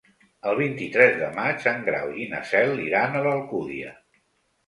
[0.51, 3.93] El vint-i-tres de maig en Grau i na Cel iran a l'Alcúdia.